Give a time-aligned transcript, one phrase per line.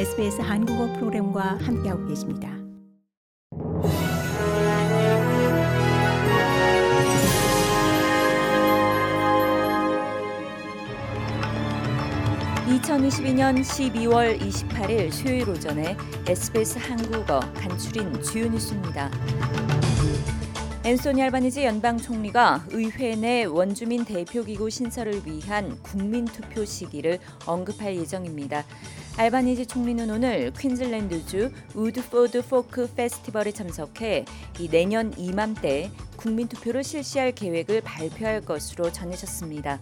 [0.00, 2.48] SBS 한국어 프로그램과 함께하고 계십니다.
[12.66, 19.10] (2022년 12월 28일) 수요일 오전에 SBS 한국어 간추린 주요 뉴스입니다.
[20.82, 28.64] 앤소니 알바니지 연방 총리가 의회 내 원주민 대표기구 신설을 위한 국민 투표 시기를 언급할 예정입니다.
[29.18, 34.24] 알바니지 총리는 오늘 퀸즐랜드주 우드포드 포크 페스티벌에 참석해
[34.58, 39.80] 이 내년 이맘때 국민 투표를 실시할 계획을 발표할 것으로 전해졌습니다.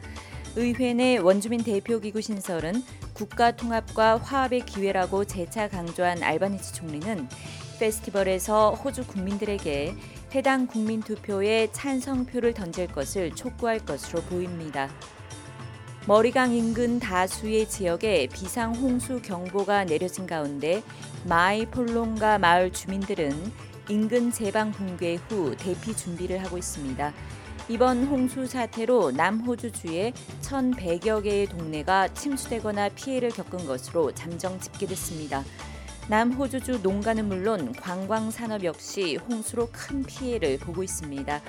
[0.57, 7.29] 의회 내 원주민 대표기구 신설은 국가 통합과 화합의 기회라고 재차 강조한 알바니지 총리는
[7.79, 9.95] 페스티벌에서 호주 국민들에게
[10.35, 14.91] 해당 국민 투표에 찬성표를 던질 것을 촉구할 것으로 보입니다.
[16.07, 20.83] 머리강 인근 다수의 지역에 비상 홍수 경보가 내려진 가운데
[21.25, 23.31] 마이 폴롱가 마을 주민들은
[23.91, 27.13] 인근 제방 붕괴 후 대피 준비를 하고 있습니다.
[27.71, 35.45] 이번 홍수 사태로 남호주주의 1,100여 개의 동네가 침수되거나 피해를 겪은 것으로 잠정 집계됐습니다.
[36.09, 41.43] 남호주주 농가는 물론 관광 산업 역시 홍수로 큰 피해를 보고 있습니다.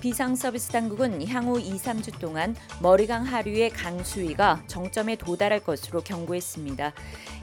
[0.00, 6.92] 비상 서비스 당국은 향후 2, 3주 동안 머리강 하류의 강수위가 정점에 도달할 것으로 경고했습니다.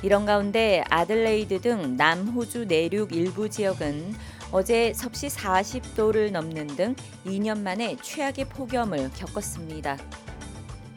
[0.03, 4.13] 이런 가운데 아들레이드 등 남호주 내륙 일부 지역은
[4.51, 9.97] 어제 섭씨 40도를 넘는 등 2년 만에 최악의 폭염을 겪었습니다.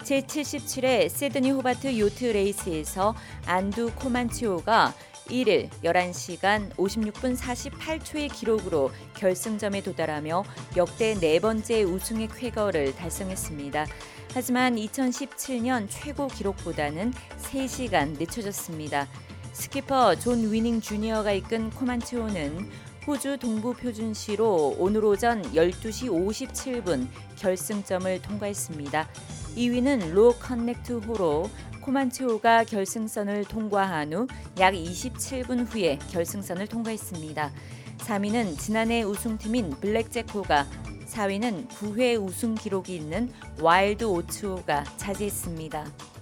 [0.00, 3.14] 제77회 시드니 호바트 요트 레이스에서
[3.46, 4.92] 안두 코만치호가
[5.28, 10.44] 1일 11시간 56분 48초의 기록으로 결승점에 도달하며
[10.76, 13.86] 역대 네 번째 우승의 쾌거를 달성했습니다.
[14.34, 19.08] 하지만 2017년 최고 기록보다는 3시간 늦춰졌습니다.
[19.52, 22.68] 스키퍼 존 위닝 주니어가 이끈 코만치호는
[23.06, 27.06] 호주 동부 표준시로 오늘 오전 12시 57분
[27.36, 29.08] 결승점을 통과했습니다.
[29.56, 31.50] 2위는 로 커넥트 호로
[31.82, 34.26] 코만치호가 결승선을 통과한 후
[34.58, 37.52] 약 27분 후에 결승선을 통과했습니다.
[37.98, 40.66] 3위는 지난해 우승팀인 블랙잭호가
[41.06, 46.13] 4위는 9회 우승 기록이 있는 와일드 오츠호가 차지했습니다.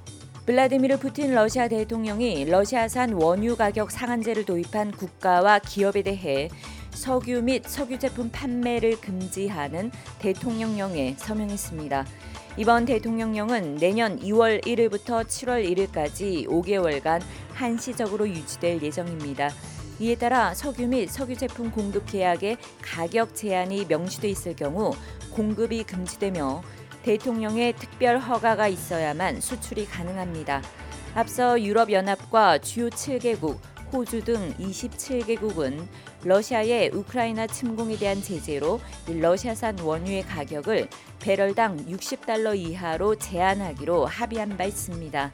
[0.44, 6.48] 블라디미르 푸틴 러시아 대통령이 러시아산 원유 가격 상한제를 도입한 국가와 기업에 대해
[6.90, 12.06] 석유 및 석유 제품 판매를 금지하는 대통령령에 서명했습니다.
[12.56, 17.22] 이번 대통령령은 내년 2월 1일부터 7월 1일까지 5개월간
[17.54, 19.50] 한시적으로 유지될 예정입니다.
[20.00, 24.92] 이에 따라 석유 및 석유 제품 공급 계약에 가격 제한이 명시돼 있을 경우
[25.30, 26.62] 공급이 금지되며
[27.02, 30.62] 대통령의 특별 허가가 있어야만 수출이 가능합니다.
[31.14, 33.58] 앞서 유럽연합과 주요 7개국,
[33.92, 35.86] 호주 등 27개국은
[36.24, 40.88] 러시아의 우크라이나 침공에 대한 제재로 러시아산 원유의 가격을
[41.20, 45.32] 배럴당 60달러 이하로 제한하기로 합의한 바 있습니다.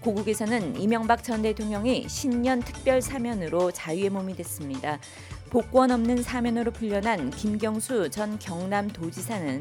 [0.00, 4.98] 고국에서는 이명박 전 대통령이 신년 특별 사면으로 자유의 몸이 됐습니다.
[5.50, 9.60] 복권 없는 사면으로 풀려난 김경수 전 경남도지사는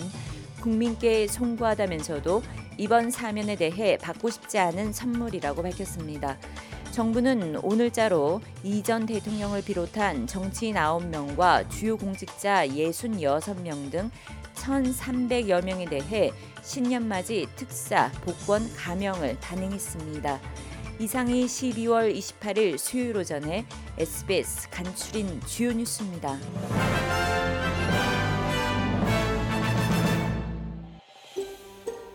[0.66, 2.42] 국민께 송구하다면서도
[2.80, 6.40] 이번 사면에 대해 받고 싶지 않은 선물이라고 밝혔습니다.
[6.90, 14.10] 정부는 오늘자로 이전 대통령을 비롯한 정치인 9명과 주요 공직자 66명 등
[14.56, 16.32] 1,300여 명에 대해
[16.64, 20.40] 신년맞이 특사 복권 감형을 단행했습니다.
[20.98, 23.68] 이상이 12월 28일 수요일 오전에
[24.00, 26.40] SBS 간추린 주요 뉴스입니다.